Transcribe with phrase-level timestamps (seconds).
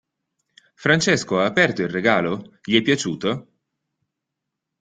[0.73, 2.57] Francesco ha aperto il regalo?
[2.63, 3.51] Gli è piaciuto?